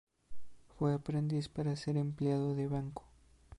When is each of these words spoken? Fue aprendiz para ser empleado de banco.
Fue 0.79 0.95
aprendiz 0.95 1.47
para 1.47 1.75
ser 1.75 1.95
empleado 1.95 2.55
de 2.55 2.65
banco. 2.67 3.05